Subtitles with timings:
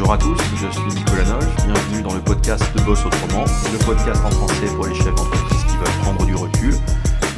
[0.00, 3.84] Bonjour à tous, je suis Nicolas Nolf, bienvenue dans le podcast de Boss Autrement, le
[3.84, 6.72] podcast en français pour les chefs d'entreprise qui veulent prendre du recul,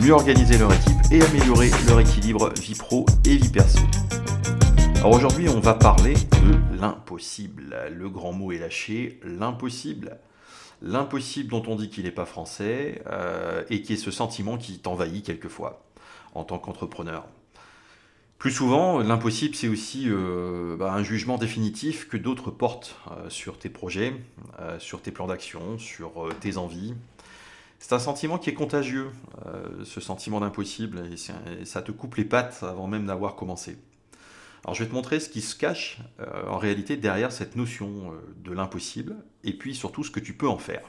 [0.03, 3.79] mieux organiser leur équipe et améliorer leur équilibre vie pro et vie perso.
[4.97, 7.75] Alors aujourd'hui on va parler de l'impossible.
[7.91, 10.19] Le grand mot est lâché, l'impossible.
[10.83, 14.81] L'impossible dont on dit qu'il n'est pas français euh, et qui est ce sentiment qui
[14.81, 15.83] t'envahit quelquefois
[16.35, 17.25] en tant qu'entrepreneur.
[18.41, 23.59] Plus souvent, l'impossible, c'est aussi euh, bah, un jugement définitif que d'autres portent euh, sur
[23.59, 24.15] tes projets,
[24.61, 26.95] euh, sur tes plans d'action, sur tes envies.
[27.81, 29.11] C'est un sentiment qui est contagieux,
[29.85, 33.77] ce sentiment d'impossible, et, ça te coupe les pattes avant même d'avoir commencé.
[34.65, 35.99] Alors je vais te montrer ce qui se cache
[36.47, 38.13] en réalité derrière cette notion
[38.45, 40.83] de l'impossible, et puis surtout ce que tu peux en faire.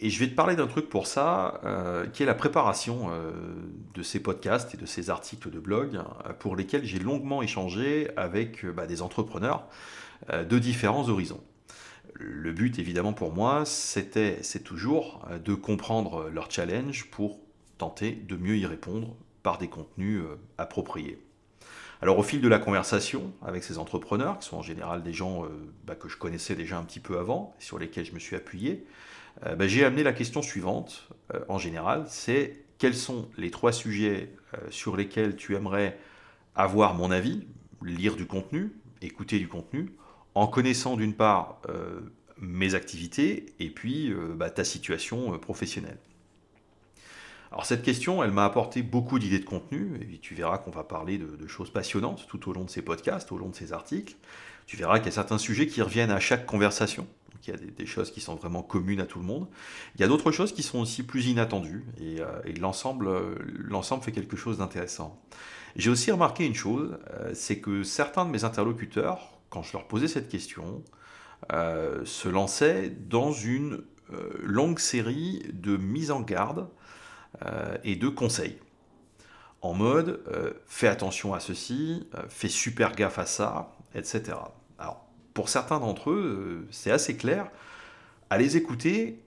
[0.00, 3.32] Et je vais te parler d'un truc pour ça, euh, qui est la préparation euh,
[3.94, 8.08] de ces podcasts et de ces articles de blog, euh, pour lesquels j'ai longuement échangé
[8.16, 9.66] avec bah, des entrepreneurs
[10.32, 11.40] de différents horizons.
[12.14, 17.38] Le but, évidemment, pour moi, c'était, c'est toujours de comprendre leur challenge pour
[17.78, 20.22] tenter de mieux y répondre par des contenus
[20.58, 21.22] appropriés.
[22.02, 25.44] Alors au fil de la conversation avec ces entrepreneurs, qui sont en général des gens
[25.86, 28.84] bah, que je connaissais déjà un petit peu avant, sur lesquels je me suis appuyé,
[29.46, 33.72] euh, ben, j'ai amené la question suivante, euh, en général, c'est quels sont les trois
[33.72, 35.98] sujets euh, sur lesquels tu aimerais
[36.54, 37.46] avoir mon avis,
[37.82, 38.72] lire du contenu,
[39.02, 39.92] écouter du contenu,
[40.34, 41.60] en connaissant d'une part
[42.36, 45.98] mes activités et puis bah, ta situation professionnelle.
[47.50, 50.84] Alors cette question, elle m'a apporté beaucoup d'idées de contenu, et tu verras qu'on va
[50.84, 54.16] parler de, choses passionnantes tout au long de ces podcasts, au long de ces articles.
[54.66, 57.06] Tu verras qu'il y a certains sujets qui reviennent à chaque conversation
[57.46, 59.46] il y a des, choses qui sont vraiment communes à tout le monde.
[59.94, 62.26] Il y a d'autres choses qui sont aussi plus inattendues et, euh,
[62.60, 63.10] l'ensemble,
[63.56, 65.20] l'ensemble fait quelque chose d'intéressant.
[65.76, 69.86] J'ai aussi remarqué une chose, euh, c'est que certains de mes interlocuteurs, quand je leur
[69.86, 70.82] posais cette question,
[71.52, 73.82] euh, se lançaient dans une
[74.42, 76.66] longue série de mises en garde
[77.84, 78.56] et de conseils.
[79.60, 80.22] En mode,
[80.66, 84.38] fais attention à ceci, fais super gaffe à ça, etc.
[84.78, 85.07] Alors,
[85.38, 87.48] pour certains d'entre eux, euh, c'est assez clair.
[88.28, 89.22] À les écouter,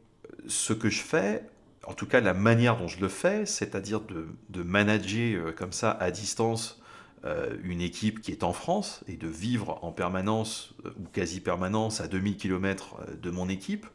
[0.45, 1.45] ce que je fais,
[1.87, 5.91] en tout cas la manière dont je le fais, c'est-à-dire de, manager euh, comme ça
[5.91, 6.81] à distance
[7.23, 12.01] euh, une équipe qui est en France et de vivre en permanence ou quasi permanence
[12.01, 13.87] à 2000 km de mon équipe,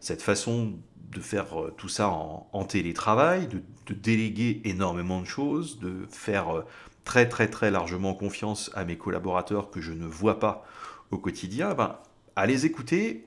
[0.00, 0.72] cette façon
[1.12, 6.64] de faire tout ça en, télétravail, de, de, déléguer énormément de choses, de faire
[7.04, 10.64] très très très largement confiance à mes collaborateurs que je ne vois pas
[11.10, 11.98] au quotidien, ben,
[12.36, 13.26] à les écouter,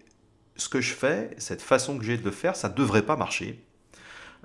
[0.56, 3.16] ce que je fais, cette façon que j'ai de le faire, ça ne devrait pas
[3.16, 3.64] marcher.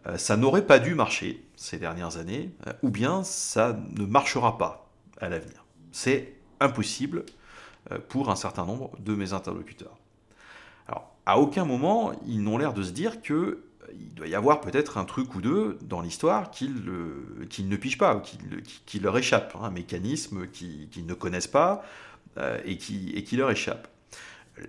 [0.07, 4.59] Euh, ça n'aurait pas dû marcher ces dernières années, euh, ou bien ça ne marchera
[4.59, 4.91] pas
[5.21, 5.65] à l'avenir.
[5.93, 7.25] C'est impossible
[7.93, 9.99] euh, pour un certain nombre de mes interlocuteurs.
[10.87, 13.65] Alors, à aucun moment, ils n'ont l'air de se dire que
[13.99, 18.23] il doit y avoir peut-être un truc ou deux dans l'histoire qu'ils ne pigent pas,
[18.85, 21.83] qui, leur échappe, hein, un mécanisme qu'ils ne connaissent pas,
[22.65, 23.89] et, qui, et qui leur échappe.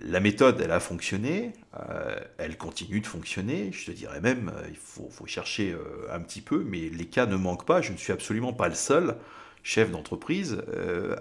[0.02, 3.70] La méthode, elle a fonctionné, euh, elle continue de fonctionner.
[3.72, 5.76] Je te dirais même, euh, il faut, faut chercher
[6.12, 7.80] un petit peu, mais les cas ne manquent pas.
[7.80, 9.16] Je ne suis absolument pas le seul
[9.62, 10.62] chef d'entreprise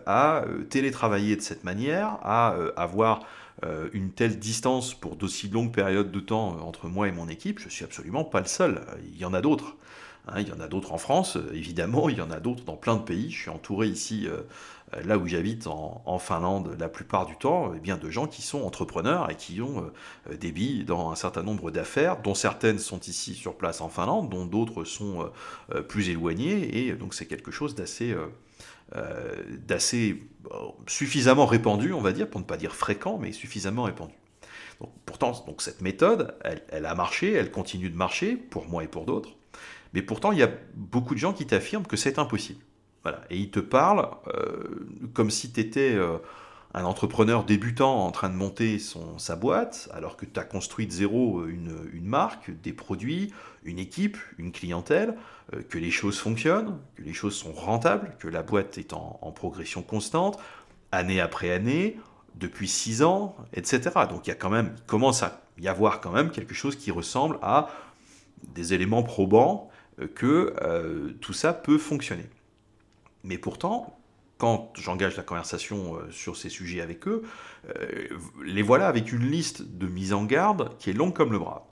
[0.05, 3.27] à télétravailler de cette manière, à avoir
[3.91, 7.59] une telle distance pour d'aussi longues périodes de temps entre moi et mon équipe.
[7.59, 8.81] Je ne suis absolument pas le seul.
[9.11, 9.75] Il y en a d'autres.
[10.33, 12.75] Hein, il y en a d'autres en France, évidemment, il y en a d'autres dans
[12.75, 13.31] plein de pays.
[13.31, 14.41] Je suis entouré ici euh,
[15.03, 19.31] là où j'habite en, Finlande la plupart du temps, eh de gens qui sont entrepreneurs
[19.31, 19.89] et qui ont
[20.29, 23.89] euh, des billes dans un certain nombre d'affaires, dont certaines sont ici sur place en
[23.89, 25.31] Finlande, dont d'autres sont
[25.73, 28.15] euh, plus éloignées, et donc c'est quelque chose d'assez
[29.67, 30.23] d'assez
[30.87, 34.15] suffisamment répandu, on va dire, pour ne pas dire fréquent, mais suffisamment répandu.
[35.05, 39.05] Pourtant, donc cette méthode, elle, a marché, elle continue de marcher pour moi et pour
[39.05, 39.35] d'autres,
[39.93, 42.63] mais pourtant il y a beaucoup de gens qui t'affirment que c'est impossible.
[43.29, 46.17] Et il te parle euh, comme si tu étais euh,
[46.73, 50.85] un entrepreneur débutant en train de monter son, sa boîte, alors que tu as construit
[50.85, 51.71] de zéro une,
[52.03, 55.15] marque, des produits, une équipe, une clientèle,
[55.53, 59.31] euh, que les choses fonctionnent, que les choses sont rentables, que la boîte est en,
[59.35, 60.39] progression constante,
[60.91, 61.97] année après année,
[62.35, 63.91] depuis six ans, etc.
[64.09, 66.75] Donc il y a quand même, il commence à y avoir quand même quelque chose
[66.75, 67.69] qui ressemble à
[68.53, 69.69] des éléments probants
[70.15, 72.25] que tout ça peut fonctionner.
[73.23, 73.99] Mais pourtant,
[74.39, 77.23] quand j'engage la conversation euh, sur ces sujets avec eux,
[77.67, 78.07] euh,
[78.43, 81.67] les voilà avec une liste de mises en garde qui est longue comme le bras.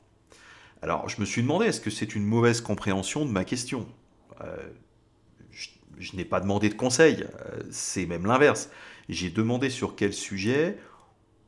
[0.82, 3.88] Alors je me suis demandé, est-ce que c'est une mauvaise compréhension de ma question?
[4.42, 4.58] Euh,
[6.00, 7.26] Je, n'ai pas demandé de conseil,
[7.72, 8.70] c'est même l'inverse.
[9.10, 10.78] J'ai demandé sur quel sujet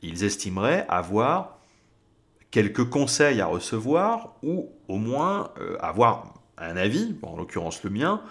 [0.01, 1.59] ils estimeraient avoir
[2.49, 8.21] quelques conseils à recevoir ou au moins euh, avoir un avis, en l'occurrence le mien,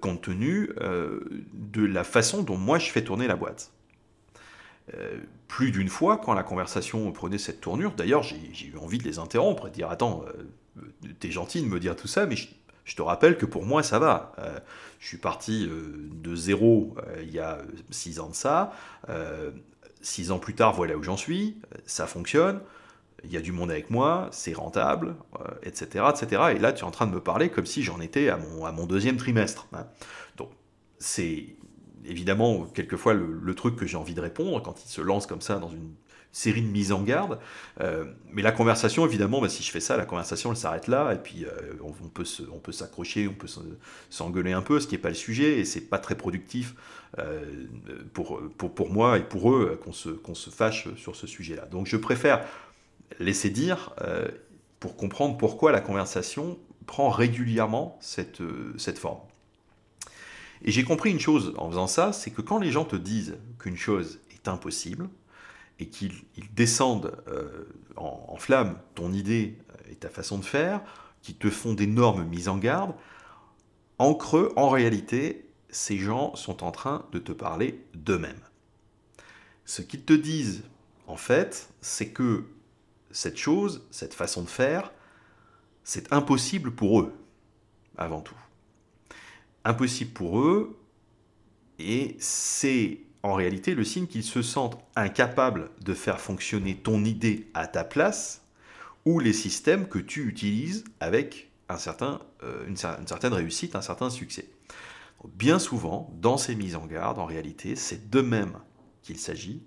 [0.00, 0.70] compte tenu
[1.52, 3.70] de la façon dont moi je fais tourner la boîte.
[5.48, 9.18] plus d'une fois, quand la conversation prenait cette tournure, d'ailleurs j'ai eu envie de les
[9.18, 10.24] interrompre et de dire Attends,
[11.20, 13.98] t'es gentil de me dire tout ça, mais je, te rappelle que pour moi ça
[13.98, 14.32] va.
[15.00, 17.58] je suis parti de zéro il y a
[17.90, 18.72] six ans de ça
[20.04, 21.56] six ans plus tard, voilà où j'en suis,
[21.86, 22.60] ça fonctionne,
[23.24, 25.16] il y a du monde avec moi, c'est rentable,
[25.62, 26.42] etc., euh, etc.
[26.56, 28.86] Et là, tu es en train de me parler comme si j'en étais à mon,
[28.86, 29.66] deuxième trimestre.
[29.72, 29.86] Hein.
[30.36, 30.50] Donc,
[30.98, 31.46] c'est
[32.04, 35.58] évidemment quelquefois le, truc que j'ai envie de répondre quand il se lance comme ça
[35.58, 35.94] dans une
[36.32, 37.38] série de mises en garde.
[37.80, 41.14] Euh, mais la conversation, évidemment, bah, si je fais ça, la conversation, elle s'arrête là,
[41.14, 41.50] et puis euh,
[41.82, 43.48] on, peut on peut s'accrocher, on peut
[44.10, 46.74] s'engueuler un peu, ce qui n'est pas le sujet, et c'est pas très productif
[48.12, 51.66] pour, pour, pour, moi et pour eux qu'on se, qu'on se fâche sur ce sujet-là.
[51.66, 52.44] Donc je préfère
[53.18, 53.94] laisser dire
[54.80, 58.42] pour comprendre pourquoi la conversation prend régulièrement cette,
[58.76, 59.20] cette forme.
[60.62, 63.38] Et j'ai compris une chose en faisant ça, c'est que quand les gens te disent
[63.58, 65.08] qu'une chose est impossible,
[65.78, 66.24] et qu'ils
[66.54, 67.64] descendent euh,
[67.96, 69.58] en, flamme ton idée
[69.90, 70.80] et ta façon de faire,
[71.22, 72.94] qui te font d'énormes mises en garde,
[73.98, 78.40] en creux, en réalité, ces gens sont en train de te parler d'eux-mêmes.
[79.64, 80.64] Ce qu'ils te disent,
[81.06, 82.44] en fait, c'est que
[83.14, 84.92] cette chose, cette façon de faire,
[85.84, 87.12] c'est impossible pour eux,
[87.96, 88.36] avant tout.
[89.64, 90.76] Impossible pour eux,
[91.78, 97.48] et c'est en réalité le signe qu'ils se sentent incapables de faire fonctionner ton idée
[97.54, 98.42] à ta place
[99.04, 104.10] ou les systèmes que tu utilises avec un certain, euh, une, certaine réussite, un certain
[104.10, 104.48] succès.
[105.36, 108.58] Bien souvent, dans ces mises en garde, en réalité, c'est d'eux-mêmes
[109.02, 109.62] qu'il s'agit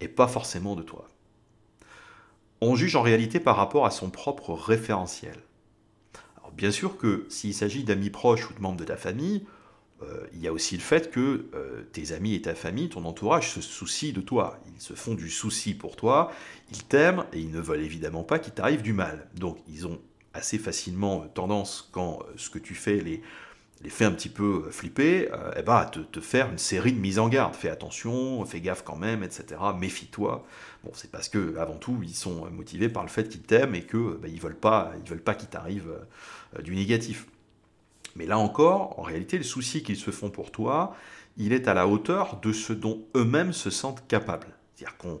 [0.00, 1.08] et pas forcément de toi.
[2.60, 5.36] On juge en réalité par rapport à son propre référentiel.
[6.52, 9.46] bien sûr que s'il s'agit d'amis proches ou de membres de ta famille,
[10.02, 13.04] euh, il y a aussi le fait que euh, tes amis et ta famille, ton
[13.04, 14.58] entourage se soucient de toi.
[14.74, 16.32] Ils se font du souci pour toi,
[16.70, 19.28] ils t'aiment et ils ne veulent évidemment pas qu'il t'arrive du mal.
[19.34, 20.00] Donc ils ont
[20.32, 23.22] assez facilement tendance, quand euh, ce que tu fais les,
[23.82, 27.18] les fait un petit peu flipper, eh ben, te, te, faire une série de mises
[27.18, 27.54] en garde.
[27.54, 29.60] Fais attention, fais gaffe quand même, etc.
[29.78, 30.44] Méfie-toi.
[30.84, 33.82] Bon, c'est parce que avant tout, ils sont motivés par le fait qu'ils t'aiment et
[33.82, 35.90] qu'ils ben, ils veulent pas, ils veulent pas qu'il t'arrive
[36.62, 37.26] du négatif.
[38.16, 40.94] Mais là encore, en réalité, le souci qu'ils se font pour toi,
[41.36, 44.48] il est à la hauteur de ce dont eux-mêmes se sentent capables.
[44.74, 45.20] C'est-à-dire qu'on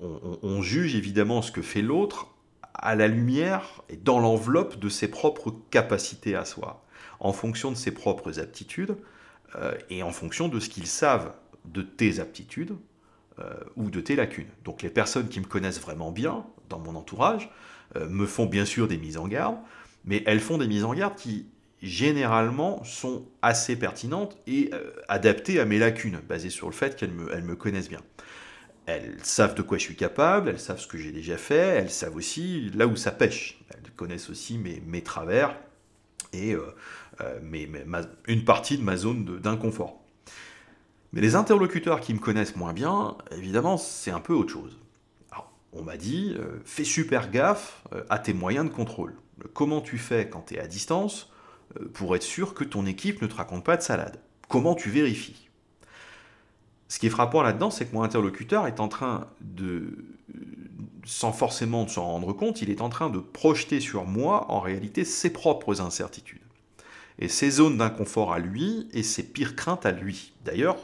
[0.00, 2.28] on, juge évidemment ce que fait l'autre
[2.74, 6.84] à la lumière et dans l'enveloppe de ses propres capacités à soi,
[7.20, 8.96] en fonction de ses propres aptitudes
[9.56, 11.32] euh, et en fonction de ce qu'ils savent
[11.64, 12.76] de tes aptitudes
[13.38, 14.48] euh, ou de tes lacunes.
[14.64, 17.50] Donc les personnes qui me connaissent vraiment bien dans mon entourage
[17.96, 19.56] euh, me font bien sûr des mises en garde,
[20.04, 21.46] mais elles font des mises en garde qui
[21.80, 24.72] généralement sont assez pertinentes et
[25.06, 28.02] adaptées à mes lacunes, basées sur le fait qu'elles me, connaissent bien.
[28.86, 31.90] Elles savent de quoi je suis capable, elles savent ce que j'ai déjà fait, elles
[31.90, 33.60] savent aussi là où ça pêche.
[33.70, 35.54] Elles connaissent aussi mes travers
[36.32, 36.74] et euh,
[37.20, 37.68] euh, mes,
[38.26, 40.00] une partie de ma zone d'inconfort.
[41.12, 44.78] Mais les interlocuteurs qui me connaissent moins bien, évidemment, c'est un peu autre chose.
[45.72, 49.14] On m'a dit, fais super gaffe à tes moyens de contrôle.
[49.52, 51.30] Comment tu fais quand tu es à distance
[51.78, 54.20] euh, pour être sûr que ton équipe ne te raconte pas de salade?
[54.48, 55.48] Comment tu vérifies?
[56.88, 60.06] Ce qui est frappant là-dedans, c'est que mon interlocuteur est en train de,
[61.08, 65.06] sans forcément s'en rendre compte, il est en train de projeter sur moi en réalité
[65.06, 66.42] ses propres incertitudes.
[67.18, 70.34] Et ses zones d'inconfort à lui et ses pires craintes à lui.
[70.44, 70.76] D'ailleurs,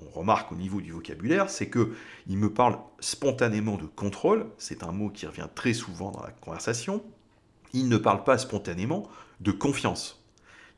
[0.00, 1.92] on remarque au niveau du vocabulaire, c'est que
[2.26, 6.30] il me parle spontanément de contrôle, c'est un mot qui revient très souvent dans la
[6.30, 7.04] conversation.
[7.74, 9.06] Il ne parle pas spontanément
[9.40, 10.24] de confiance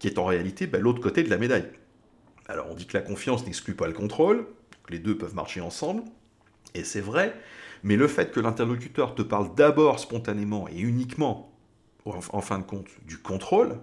[0.01, 1.69] qui est en réalité bah, l'autre côté de la médaille.
[2.49, 4.49] Alors on dit que la confiance n'exclut pas le contrôle,
[4.83, 6.03] que les deux peuvent marcher ensemble,
[6.75, 7.35] et c'est vrai,
[7.83, 11.53] mais le fait que l'interlocuteur te parle d'abord spontanément et uniquement,
[12.05, 13.79] en fin de compte, du contrôle,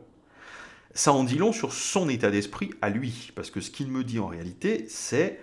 [0.93, 3.31] ça en dit long sur son état d'esprit à lui.
[3.35, 5.39] Parce que ce qu'il me dit en réalité, c'est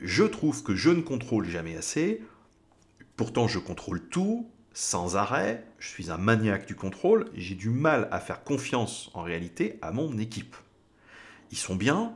[0.00, 2.22] je trouve que je ne contrôle jamais assez,
[3.16, 8.08] pourtant je contrôle tout, sans arrêt, je suis un maniaque du contrôle, j'ai du mal
[8.10, 10.56] à faire confiance en réalité à mon équipe.
[11.50, 12.14] Ils sont bien,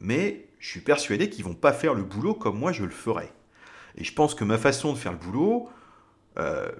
[0.00, 3.32] mais je suis persuadé qu'ils vont pas faire le boulot comme moi je le ferais.
[3.98, 5.68] Et je pense que ma façon de faire le boulot,
[6.38, 6.70] euh,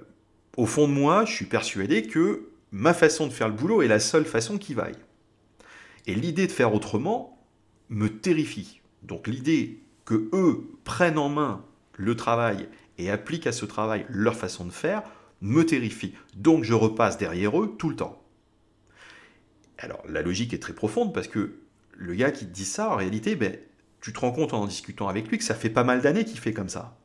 [0.57, 3.87] au fond de moi, je suis persuadé que ma façon de faire le boulot est
[3.87, 4.97] la seule façon qui vaille.
[6.07, 7.45] Et l'idée de faire autrement
[7.89, 8.81] me terrifie.
[9.03, 14.35] Donc l'idée que eux prennent en main le travail et appliquent à ce travail leur
[14.35, 15.03] façon de faire
[15.41, 16.13] me terrifie.
[16.35, 18.23] Donc je repasse derrière eux tout le temps.
[19.77, 21.59] Alors la logique est très profonde parce que
[21.97, 23.57] le gars qui te dit ça, en réalité, ben,
[23.99, 26.23] tu te rends compte en, en discutant avec lui que ça fait pas mal d'années
[26.23, 26.98] qu'il fait comme ça.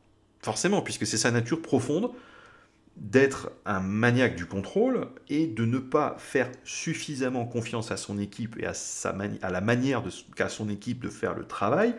[0.45, 2.11] Forcément, puisque c'est sa nature profonde
[2.97, 8.55] d'être un maniaque du contrôle et de ne pas faire suffisamment confiance à son équipe
[8.59, 9.09] et à, sa
[9.41, 10.03] à la manière
[10.35, 11.95] qu'a son équipe de faire le travail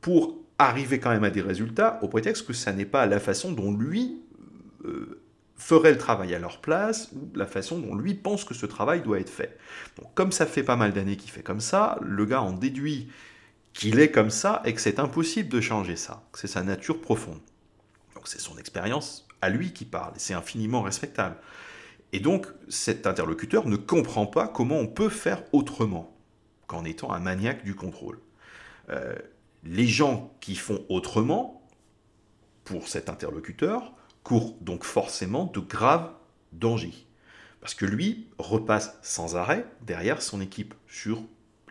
[0.00, 3.52] pour arriver quand même à des résultats au prétexte que ça n'est pas la façon
[3.52, 4.20] dont lui
[4.84, 5.22] euh,
[5.54, 9.00] ferait le travail à leur place ou la façon dont lui pense que ce travail
[9.00, 9.56] doit être fait.
[9.96, 13.06] Donc comme ça fait pas mal d'années qu'il fait comme ça, le gars en déduit
[13.74, 17.40] qu'il est comme ça et que c'est impossible de changer ça, c'est sa nature profonde.
[18.14, 21.36] Donc c'est son expérience à lui qui parle, c'est infiniment respectable.
[22.12, 26.16] Et donc cet interlocuteur ne comprend pas comment on peut faire autrement
[26.66, 28.20] qu'en étant un maniaque du contrôle.
[28.88, 29.14] Euh,
[29.64, 31.66] les gens qui font autrement,
[32.64, 36.10] pour cet interlocuteur, court donc forcément de graves
[36.52, 37.06] dangers.
[37.60, 41.22] Parce que lui repasse sans arrêt derrière son équipe sur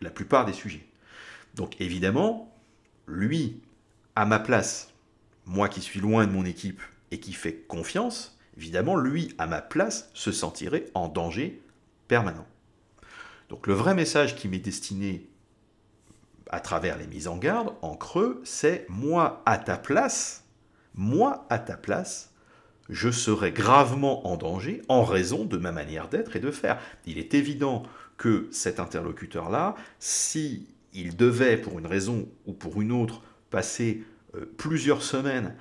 [0.01, 0.87] la plupart des sujets.
[1.53, 2.53] Donc évidemment,
[3.07, 3.61] lui,
[4.15, 4.93] à ma place,
[5.45, 6.81] moi qui suis loin de mon équipe
[7.11, 11.61] et qui fait confiance, évidemment, lui, à ma place, se sentirait en danger
[12.07, 12.47] permanent.
[13.49, 15.27] Donc le vrai message qui m'est destiné
[16.49, 20.45] à travers les mises en garde, en creux, c'est moi à ta place,
[20.95, 22.31] moi à ta place,
[22.89, 26.79] je serais gravement en danger en raison de ma manière d'être et de faire.
[27.05, 27.83] Il est évident
[28.17, 34.03] que cet interlocuteur-là, si il devait, pour une raison ou pour une autre, passer
[34.35, 35.55] euh, plusieurs semaines,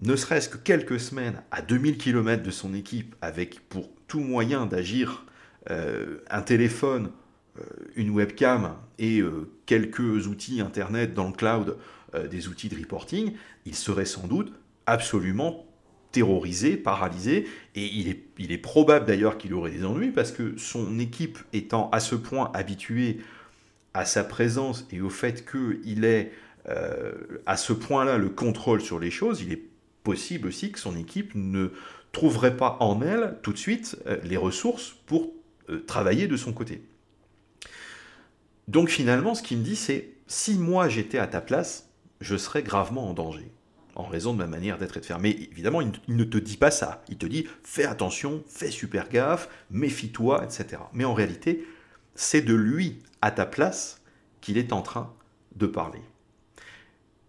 [0.00, 4.66] ne serait-ce que quelques semaines, à 2000 km de son équipe, avec pour tout moyen
[4.66, 5.26] d'agir
[5.70, 7.10] euh, un téléphone,
[7.58, 7.62] euh,
[7.96, 9.22] une webcam et
[9.66, 11.76] quelques outils Internet dans le cloud,
[12.30, 14.52] des outils de reporting, il serait sans doute
[14.86, 15.66] absolument
[16.10, 20.56] terrorisé, paralysé, et il est, il est probable d'ailleurs qu'il aurait des ennuis, parce que
[20.56, 23.18] son équipe étant à ce point habituée
[23.94, 26.32] à sa présence et au fait qu'il ait
[26.68, 27.12] euh,
[27.46, 29.62] à ce point-là le contrôle sur les choses, il est
[30.02, 31.72] possible aussi que son équipe ne
[32.12, 35.32] trouverait pas en elle tout de suite euh, les ressources pour
[35.70, 36.82] euh, travailler de son côté.
[38.66, 41.88] Donc finalement, ce qu'il me dit, c'est si moi j'étais à ta place,
[42.20, 43.50] je serais gravement en danger
[43.98, 45.18] en raison de ma manière d'être et de faire.
[45.18, 47.02] Mais évidemment, il, ne te dit pas ça.
[47.08, 50.82] Il te dit fais attention, fais super gaffe, méfie-toi, etc.
[50.94, 51.66] Mais en réalité,
[52.18, 54.02] c'est de lui, à ta place,
[54.40, 55.14] qu'il est en train
[55.54, 56.00] de parler.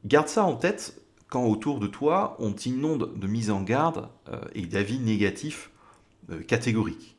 [0.05, 4.41] Garde ça en tête quand autour de toi, on t'inonde de mise en garde euh,
[4.55, 5.69] et d'avis négatifs
[6.31, 7.17] euh, catégoriques.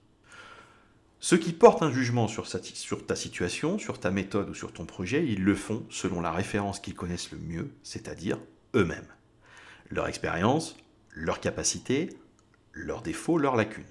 [1.20, 4.84] Ceux qui portent un jugement sur, sur, ta situation, sur ta méthode ou sur ton
[4.84, 8.38] projet, ils le font selon la référence qu'ils connaissent le mieux, c'est-à-dire
[8.74, 9.06] eux-mêmes
[9.90, 10.76] leur expérience,
[11.12, 12.10] leurs capacités,
[12.72, 13.84] leurs défauts, leurs lacunes.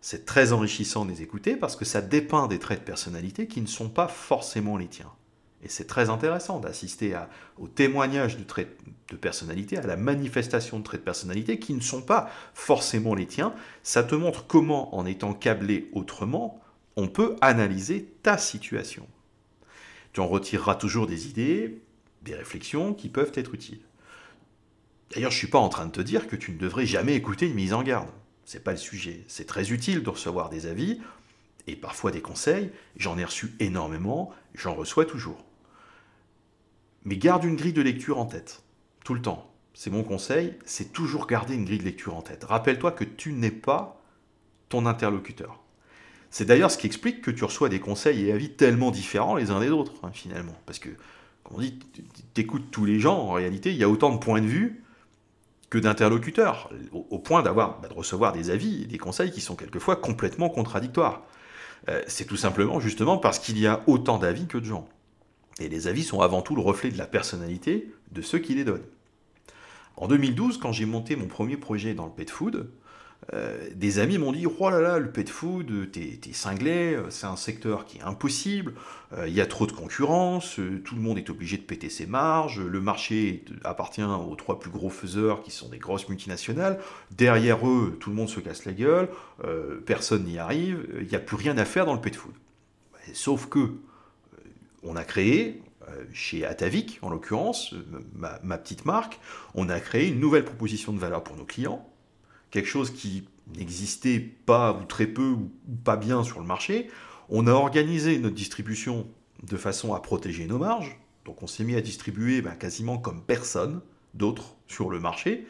[0.00, 3.60] C'est très enrichissant de les écouter parce que ça dépeint des traits de personnalité qui
[3.60, 5.12] ne sont pas forcément les tiens.
[5.62, 7.18] Et c'est très intéressant d'assister
[7.58, 11.80] au témoignage de traits de personnalité, à la manifestation de traits de personnalité qui ne
[11.80, 13.54] sont pas forcément les tiens.
[13.82, 16.60] Ça te montre comment, en étant câblé autrement,
[16.96, 19.08] on peut analyser ta situation.
[20.12, 21.80] Tu en retireras toujours des idées,
[22.22, 23.82] des réflexions qui peuvent être utiles.
[25.12, 27.14] D'ailleurs, je ne suis pas en train de te dire que tu ne devrais jamais
[27.14, 28.08] écouter une mise en garde.
[28.46, 29.24] C'est pas le sujet.
[29.26, 31.00] C'est très utile de recevoir des avis
[31.66, 32.70] et parfois des conseils.
[32.96, 35.44] J'en ai reçu énormément, j'en reçois toujours.
[37.04, 38.62] Mais garde une grille de lecture en tête,
[39.04, 39.52] tout le temps.
[39.74, 42.44] C'est mon conseil, c'est toujours garder une grille de lecture en tête.
[42.44, 44.00] Rappelle-toi que tu n'es pas
[44.68, 45.60] ton interlocuteur.
[46.30, 49.50] C'est d'ailleurs ce qui explique que tu reçois des conseils et avis tellement différents les
[49.50, 50.56] uns des autres, hein, finalement.
[50.66, 50.90] Parce que,
[51.42, 51.80] comme on dit,
[52.34, 54.84] tu écoutes tous les gens, en réalité, il y a autant de points de vue
[55.80, 59.96] d'interlocuteurs, au, point d'avoir, bah, de recevoir des avis et des conseils qui sont quelquefois
[59.96, 61.22] complètement contradictoires.
[61.88, 64.88] Euh, c'est tout simplement justement parce qu'il y a autant d'avis que de gens.
[65.60, 68.64] Et les avis sont avant tout le reflet de la personnalité de ceux qui les
[68.64, 68.84] donnent.
[69.96, 72.68] En 2012, quand j'ai monté mon premier projet dans le pet food,
[73.34, 77.26] euh, des amis m'ont dit Oh là là, le pet food, t'es cinglé, euh, c'est
[77.26, 78.74] un secteur qui est impossible,
[79.12, 82.06] euh, il y a trop de concurrence, tout le monde est obligé de péter ses
[82.06, 86.78] marges, le marché appartient aux trois plus gros faiseurs qui sont des grosses multinationales,
[87.10, 89.08] derrière eux, tout le monde se casse la gueule,
[89.86, 92.34] personne n'y arrive, il n'y a plus rien à faire dans le pet food.
[93.12, 93.74] Sauf que,
[94.82, 95.62] on a créé,
[96.12, 97.74] chez Atavik en l'occurrence,
[98.14, 99.18] ma petite marque,
[99.54, 101.88] on a créé une nouvelle proposition de valeur pour nos clients
[102.50, 105.50] quelque chose qui n'existait pas ou très peu ou
[105.84, 106.88] pas bien sur le marché,
[107.28, 109.06] on a organisé notre distribution
[109.42, 110.98] de façon à protéger nos marges.
[111.24, 113.80] Donc on s'est mis à distribuer ben, quasiment comme personne
[114.14, 115.46] d'autres sur le marché.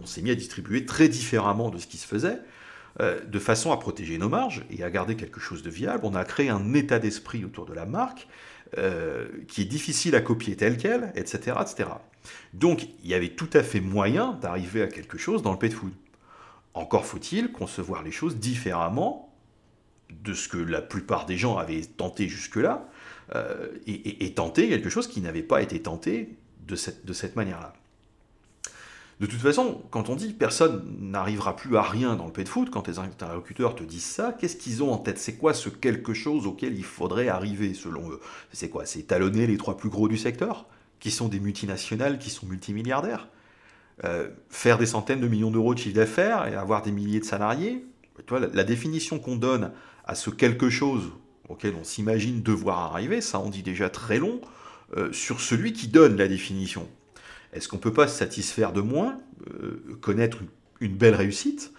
[0.00, 2.38] On s'est mis à distribuer très différemment de ce qui se faisait,
[3.00, 6.00] euh, de façon à protéger nos marges et à garder quelque chose de viable.
[6.04, 8.28] On a créé un état d'esprit autour de la marque
[8.78, 11.90] euh, qui est difficile à copier tel quel, etc., etc.
[12.52, 15.70] Donc il y avait tout à fait moyen d'arriver à quelque chose dans le pet
[15.70, 15.92] food.
[16.74, 19.30] Encore faut-il concevoir les choses différemment
[20.22, 22.88] de ce que la plupart des gens avaient tenté jusque-là,
[23.34, 26.36] euh, et, tenter quelque chose qui n'avait pas été tenté
[26.66, 27.72] de cette, de manière-là.
[29.20, 32.70] De toute façon, quand on dit personne n'arrivera plus à rien dans le pet food,
[32.70, 35.18] quand tes interlocuteurs te disent ça, qu'est-ce qu'ils ont en tête?
[35.18, 38.20] C'est quoi ce quelque chose auquel il faudrait arriver selon eux?
[38.52, 38.86] C'est quoi?
[38.86, 40.66] C'est talonner les trois plus gros du secteur,
[41.00, 43.28] qui sont des multinationales, qui sont multimilliardaires?
[44.04, 47.24] Euh, Faire des centaines de millions d'euros de chiffre d'affaires et avoir des milliers de
[47.24, 47.84] salariés
[48.30, 49.72] la, définition qu'on donne
[50.04, 51.12] à ce quelque chose
[51.48, 54.40] auquel on s'imagine devoir arriver, ça on dit déjà très long,
[54.96, 56.88] euh, sur celui qui donne la définition.
[57.52, 60.38] Est-ce qu'on ne peut pas se satisfaire de moins, euh, connaître
[60.80, 61.72] une, belle réussite,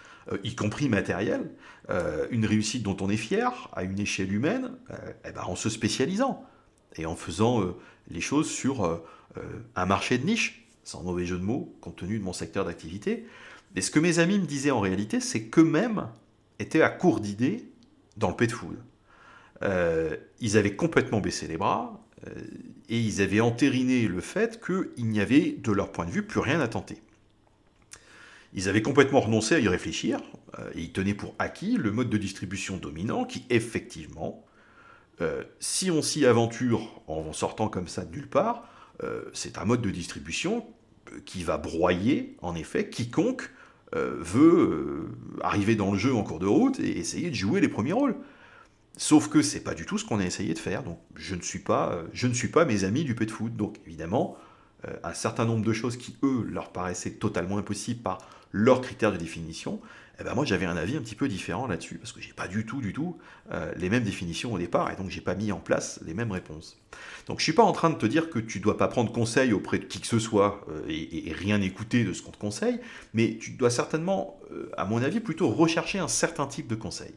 [0.44, 1.50] y compris matérielle,
[2.30, 4.70] une réussite dont on est fier à une échelle humaine,
[5.26, 6.44] eh ben, en se spécialisant
[6.94, 7.74] et en faisant
[8.08, 9.02] les choses sur
[9.74, 13.26] un marché de niche, sans mauvais jeu de mots, compte tenu de mon secteur d'activité.
[13.76, 16.08] Et ce que mes amis me disaient en réalité, c'est qu'eux-mêmes
[16.58, 17.68] étaient à court d'idées
[18.16, 18.76] dans le pet food.
[20.40, 22.02] ils avaient complètement baissé les bras,
[22.88, 26.40] et ils avaient entériné le fait qu'il n'y avait, de leur point de vue, plus
[26.40, 27.02] rien à tenter.
[28.54, 30.20] Ils avaient complètement renoncé à y réfléchir,
[30.58, 34.44] euh, et ils tenaient pour acquis le mode de distribution dominant qui, effectivement,
[35.20, 38.66] euh, si on s'y aventure en sortant comme ça de nulle part, euh,
[39.32, 40.64] c'est un mode de distribution
[41.24, 43.50] qui va broyer, en effet, quiconque
[43.92, 45.08] veut
[45.42, 48.16] arriver dans le jeu en cours de route et essayer de jouer les premiers rôles.
[48.96, 50.82] Sauf que c'est pas du tout ce qu'on a essayé de faire.
[51.14, 53.56] Je ne suis pas, euh, mes amis du pet food.
[53.56, 54.36] Donc évidemment,
[54.86, 58.18] euh, un certain nombre de choses qui eux leur paraissaient totalement impossibles par
[58.50, 59.80] leurs critères de définition,
[60.22, 62.48] eh ben moi j'avais un avis un petit peu différent là-dessus parce que j'ai pas
[62.48, 63.18] du tout, du tout
[63.50, 66.32] euh, les mêmes définitions au départ et donc j'ai pas mis en place les mêmes
[66.32, 66.78] réponses.
[67.26, 69.52] Donc je suis pas en train de te dire que tu dois pas prendre conseil
[69.52, 72.80] auprès de qui que ce soit et, et, rien écouter de ce qu'on te conseille,
[73.14, 74.40] mais tu dois certainement,
[74.76, 77.12] à mon avis, plutôt rechercher un certain type de conseil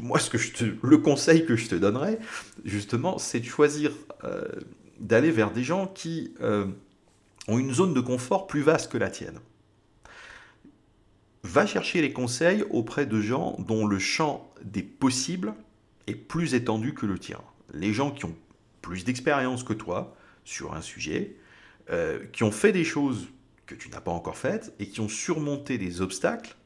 [0.00, 0.38] moi, ce que
[0.82, 2.18] le conseil que je te donnerais,
[2.64, 3.92] justement, c'est de choisir
[4.24, 4.44] euh,
[5.00, 6.66] d'aller vers des gens qui euh,
[7.46, 9.38] ont une zone de confort plus vaste que la tienne.
[11.44, 15.54] Va chercher les conseils auprès de gens dont le champ des possibles
[16.06, 17.40] est plus étendu que le tien.
[17.72, 18.36] Les gens qui ont
[18.82, 21.36] plus d'expérience que toi sur un sujet,
[21.90, 23.28] euh, qui ont fait des choses
[23.66, 26.56] que tu n'as pas encore faites et qui ont surmonté des obstacles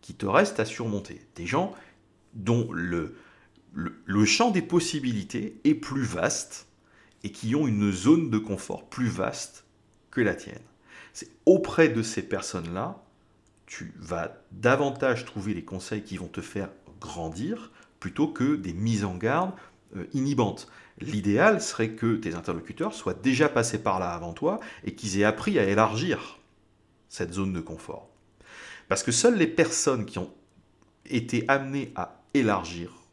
[0.00, 1.20] qui te restent à surmonter.
[1.34, 1.74] Des gens
[2.34, 3.16] dont le,
[3.72, 6.66] le, champ des possibilités est plus vaste
[7.22, 9.64] et qui ont une zone de confort plus vaste
[10.10, 10.62] que la tienne.
[11.12, 13.03] C'est auprès de ces personnes-là,
[13.66, 19.04] tu vas davantage trouver les conseils qui vont te faire grandir plutôt que des mises
[19.04, 19.52] en garde
[19.96, 20.68] euh, inhibantes.
[21.00, 25.24] L'idéal serait que tes interlocuteurs soient déjà passés par là avant toi et qu'ils aient
[25.24, 26.38] appris à élargir
[27.08, 28.08] cette zone de confort.
[28.88, 30.32] Parce que seules les personnes qui ont
[31.06, 33.04] été amenées à élargir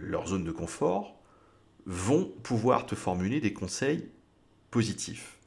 [0.00, 1.20] leur zone de confort,
[1.86, 4.08] vont pouvoir te formuler des conseils
[4.70, 5.38] positifs.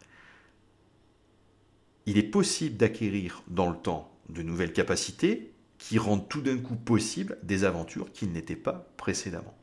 [2.06, 6.76] Il est possible d'acquérir dans le temps de nouvelles capacités qui rendent tout d'un coup
[6.76, 9.56] possible des aventures qui n'étaient pas précédemment.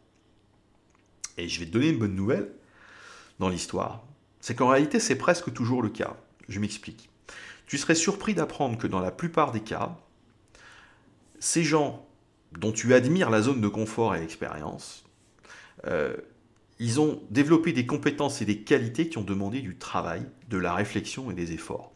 [1.38, 2.50] Et je vais te donner une bonne nouvelle
[3.38, 4.05] dans l'histoire,
[4.40, 6.16] c'est qu'en réalité c'est presque toujours le cas.
[6.48, 7.09] Je m'explique.
[7.66, 9.96] Tu serais surpris d'apprendre que dans la plupart des cas,
[11.38, 12.07] ces gens
[12.53, 15.05] dont tu admires la zone de confort et l'expérience,
[15.87, 16.16] euh,
[16.79, 20.74] ils ont développé des compétences et des qualités qui ont demandé du travail, de la
[20.74, 21.89] réflexion et des efforts.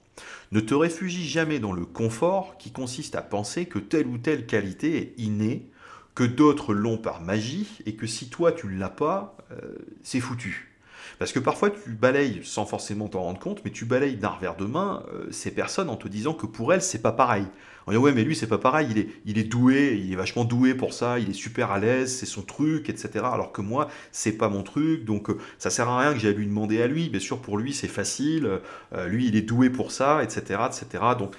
[0.53, 4.46] Ne te réfugie jamais dans le confort qui consiste à penser que telle ou telle
[4.46, 5.68] qualité est innée,
[6.14, 10.20] que d'autres l'ont par magie, et que si toi tu ne l'as pas, euh, c'est
[10.20, 10.70] foutu.
[11.18, 14.57] Parce que parfois tu balayes, sans forcément t'en rendre compte, mais tu balayes d'un revers
[14.57, 17.46] de main euh, ces personnes en te disant que pour elles, c'est pas pareil.
[17.87, 20.16] On dit ouais, mais lui, c'est pas pareil, il est, il est doué, il est
[20.16, 23.25] vachement doué pour ça, il est super à l'aise, c'est son truc, etc.
[23.31, 26.35] Alors que moi, c'est pas mon truc, donc euh, ça sert à rien que j'aille
[26.35, 27.09] lui demander à lui.
[27.09, 28.61] Bien sûr, pour lui, c'est facile,
[28.92, 30.61] euh, lui, il est doué pour ça, etc.
[30.66, 31.05] etc.
[31.18, 31.35] Donc,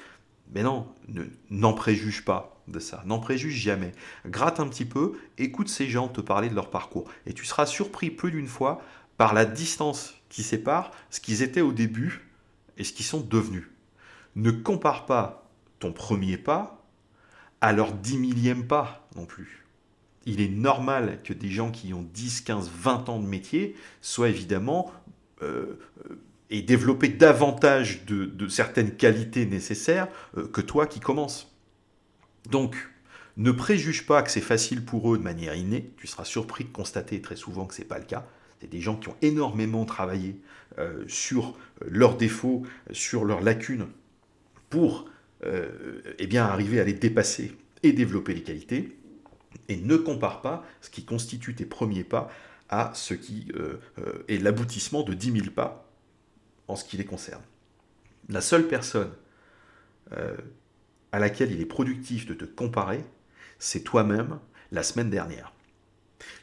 [0.53, 0.87] mais non,
[1.49, 3.91] n'en préjuge pas de ça, n'en préjuge jamais.
[4.27, 7.65] Gratte un petit peu, écoute ces gens te parler de leur parcours, et tu seras
[7.65, 8.81] surpris plus d'une fois
[9.17, 12.27] par la distance qui sépare ce qu'ils étaient au début
[12.77, 13.69] et ce qu'ils sont devenus.
[14.35, 15.44] Ne compare pas
[15.79, 16.85] ton premier pas
[17.61, 19.65] à leur dix millième pas non plus.
[20.25, 24.29] Il est normal que des gens qui ont 10, 15, 20 ans de métier soient
[24.29, 24.91] évidemment
[25.41, 25.79] euh,
[26.49, 30.07] et développer davantage de, certaines qualités nécessaires
[30.37, 31.55] euh, que toi qui commences.
[32.49, 32.75] Donc,
[33.37, 35.91] ne préjuge pas que c'est facile pour eux de manière innée.
[35.97, 38.25] Tu seras surpris de constater très souvent que ce n'est pas le cas.
[38.61, 40.39] C'est des gens qui ont énormément travaillé
[40.79, 43.87] euh, sur leurs défauts, sur leurs lacunes,
[44.69, 45.05] pour
[46.17, 48.97] eh bien, arriver à les dépasser et développer les qualités.
[49.69, 52.29] Et ne compare pas ce qui constitue tes premiers pas
[52.69, 53.47] à ce qui
[54.27, 55.89] est l'aboutissement de 10 000 pas
[56.67, 57.43] en ce qui les concerne.
[58.29, 59.11] La seule personne
[60.13, 60.35] euh,
[61.11, 63.03] à laquelle il est productif de te comparer,
[63.59, 64.39] c'est toi-même
[64.71, 65.53] la semaine dernière.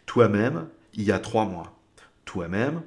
[0.07, 1.79] Toi-même, il y a trois mois.
[2.25, 2.83] Toi-même,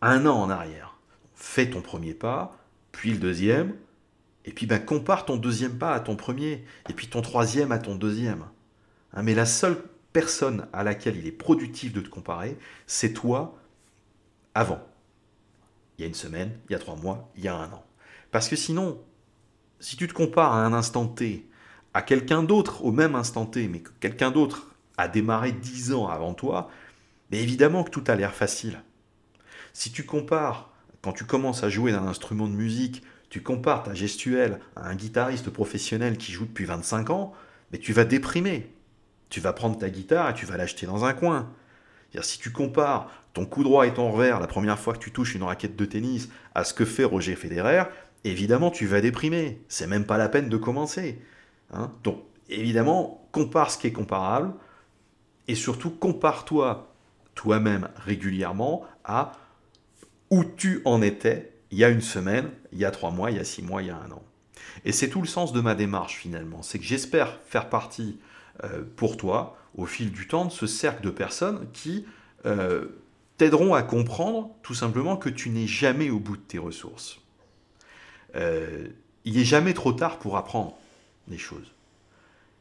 [0.00, 0.96] un an en arrière.
[1.34, 2.56] Fais ton premier pas,
[2.92, 3.74] puis le deuxième,
[4.44, 7.78] et puis ben, compare ton deuxième pas à ton premier, et puis ton troisième à
[7.78, 8.44] ton deuxième.
[9.12, 9.76] Hein, mais la seule
[10.12, 13.58] personne à laquelle il est productif de te comparer, c'est toi
[14.54, 14.80] avant
[15.98, 17.84] il y a une semaine, il y a trois mois, il y a un an.
[18.30, 19.00] Parce que sinon,
[19.80, 21.46] si tu te compares à un instant T
[21.92, 26.08] à quelqu'un d'autre au même instant T, mais que quelqu'un d'autre a démarré dix ans
[26.08, 26.68] avant toi,
[27.30, 28.82] mais évidemment que tout a l'air facile.
[29.72, 30.70] Si tu compares,
[31.02, 33.02] quand tu commences à jouer d'un instrument de musique,
[33.34, 37.32] tu compares ta gestuelle à un guitariste professionnel qui joue depuis 25 ans,
[37.72, 38.70] mais tu vas déprimer.
[39.28, 41.50] Tu vas prendre ta guitare et tu vas l'acheter dans un coin.
[42.20, 45.34] Si tu compares ton coup droit et ton revers la première fois que tu touches
[45.34, 47.82] une raquette de tennis à ce que fait Roger Federer,
[48.22, 49.60] évidemment tu vas déprimer.
[49.66, 51.20] C'est même pas la peine de commencer.
[51.72, 51.90] Hein.
[52.04, 54.54] Donc évidemment, compare ce qui est comparable
[55.48, 56.94] et surtout compare-toi
[57.34, 59.32] toi-même régulièrement à
[60.30, 63.36] où tu en étais il y a une semaine, il y a trois mois, il
[63.36, 64.22] y a six mois, il y a un an.
[64.84, 66.62] Et c'est tout le sens de ma démarche finalement.
[66.62, 68.18] C'est que j'espère faire partie
[68.64, 72.04] euh, pour toi au fil du temps de ce cercle de personnes qui
[72.46, 72.86] euh,
[73.38, 77.20] t'aideront à comprendre tout simplement que tu n'es jamais au bout de tes ressources.
[78.36, 78.88] Euh,
[79.24, 80.76] il n'est jamais trop tard pour apprendre
[81.28, 81.72] des choses.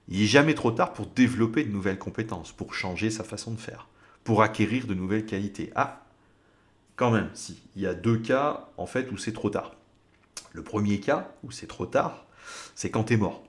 [0.08, 3.60] Il n'est jamais trop tard pour développer de nouvelles compétences, pour changer sa façon de
[3.60, 3.88] faire,
[4.24, 5.72] pour acquérir de nouvelles qualités.
[5.76, 6.06] Ah,
[6.96, 7.62] quand même, si.
[7.76, 9.76] Il y a deux cas, en fait, où c'est trop tard.
[10.54, 12.26] Le premier cas, où c'est trop tard,
[12.76, 13.44] c'est quand tu es mort.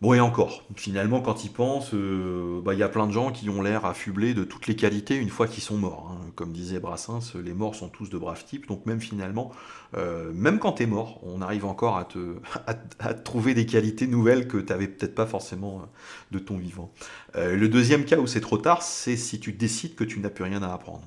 [0.00, 3.30] Bon, et encore, finalement, quand ils pensent, euh, bah, il y a plein de gens
[3.32, 6.10] qui ont l'air affublés de toutes les qualités une fois qu'ils sont morts.
[6.10, 6.30] Hein.
[6.36, 9.52] Comme disait Brassens, les morts sont tous de braves types, donc même finalement,
[9.98, 12.36] euh, même quand tu es mort, on arrive encore à te,
[13.24, 15.84] trouver des qualités nouvelles que tu n'avais peut-être pas forcément euh,
[16.30, 16.90] de ton vivant.
[17.34, 20.44] le deuxième cas où c'est trop tard, c'est si tu décides que tu n'as plus
[20.44, 21.06] rien à apprendre.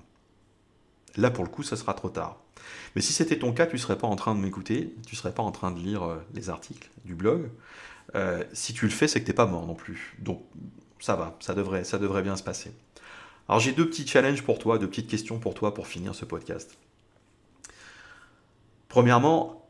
[1.18, 2.43] Là, pour le coup, ça sera trop tard.
[2.96, 5.18] Mais si c'était ton cas, tu ne serais pas en train de m'écouter, tu ne
[5.18, 6.04] serais pas en train de lire
[6.34, 7.50] les articles du blog.
[8.16, 10.16] Euh, si tu le fais, c'est que tu n'es pas mort non plus.
[10.20, 10.44] Donc
[11.00, 12.72] ça va, ça devrait, ça devrait bien se passer.
[13.50, 16.26] Alors j'ai deux petits challenges pour toi, deux petites questions pour toi pour finir ce
[16.26, 16.78] podcast.
[18.88, 19.68] Premièrement,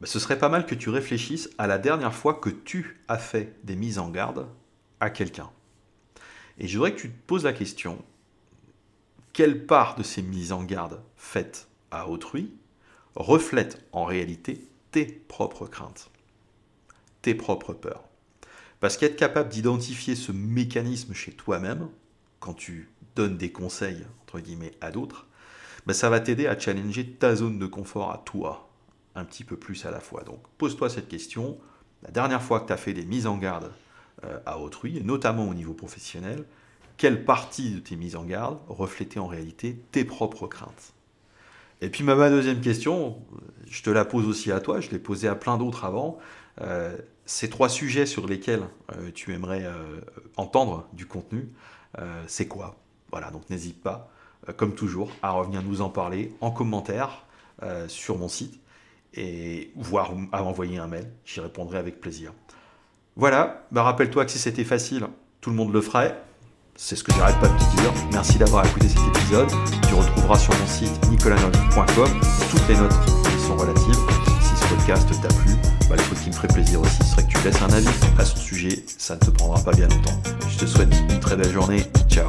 [0.00, 3.18] bah, ce serait pas mal que tu réfléchisses à la dernière fois que tu as
[3.18, 4.46] fait des mises en garde
[5.00, 5.50] à quelqu'un.
[6.58, 8.04] Et je voudrais que tu te poses la question,
[9.32, 12.52] quelle part de ces mises en garde faites à autrui
[13.14, 16.10] reflète en réalité tes propres craintes
[17.24, 18.04] tes propres peurs.
[18.80, 21.88] Parce qu'être capable d'identifier ce mécanisme chez toi-même,
[22.38, 25.26] quand tu donnes des conseils, entre guillemets, à d'autres,
[25.86, 28.68] ben ça va t'aider à challenger ta zone de confort à toi,
[29.14, 30.22] un petit peu plus à la fois.
[30.22, 31.56] Donc pose-toi cette question.
[32.02, 33.72] La dernière fois que tu as fait des mises en garde
[34.24, 36.44] euh, à autrui, notamment au niveau professionnel,
[36.98, 40.92] quelle partie de tes mises en garde reflétait en réalité tes propres craintes?
[41.84, 43.18] Et puis ma deuxième question,
[43.68, 46.16] je te la pose aussi à toi, je l'ai posée à plein d'autres avant.
[46.62, 50.00] Euh, ces trois sujets sur lesquels euh, tu aimerais euh,
[50.38, 51.50] entendre du contenu,
[52.26, 52.76] c'est quoi?
[53.12, 54.10] Voilà, donc n'hésite pas,
[54.56, 57.24] comme toujours, à revenir nous en parler en commentaire
[57.86, 58.58] sur mon site
[59.14, 61.08] et voire à envoyer un mail.
[61.24, 62.32] J'y répondrai avec plaisir.
[63.14, 65.06] Voilà, bah rappelle-toi que si c'était facile,
[65.40, 66.20] tout le monde le ferait.
[66.76, 67.92] C'est ce que j'arrête pas de te dire.
[68.12, 69.48] Merci d'avoir écouté cet épisode.
[69.88, 73.98] Tu retrouveras sur mon site nicolanov.com toutes les notes qui sont relatives.
[74.40, 75.52] Si ce podcast t'a plu,
[75.88, 78.24] bah, le truc qui me ferait plaisir aussi serait que tu laisses un avis à
[78.24, 80.20] son sujet, ça ne te prendra pas bien longtemps.
[80.48, 82.26] Je te souhaite une très belle journée, ciao